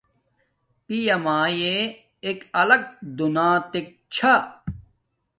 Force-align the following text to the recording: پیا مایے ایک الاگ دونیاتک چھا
پیا 0.85 1.15
مایے 1.23 1.75
ایک 2.25 2.39
الاگ 2.59 2.83
دونیاتک 3.17 3.85
چھا 4.13 4.33